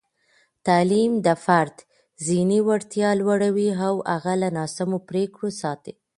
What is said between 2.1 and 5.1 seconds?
ذهني وړتیا لوړوي او هغه له ناسمو